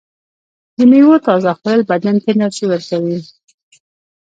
[0.75, 3.17] د میوو تازه خوړل بدن ته انرژي ورکوي.